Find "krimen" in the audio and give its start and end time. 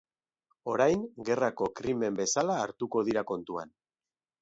1.81-2.19